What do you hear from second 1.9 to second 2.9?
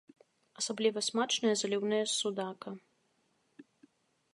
з судака.